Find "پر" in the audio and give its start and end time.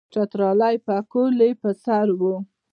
1.61-1.73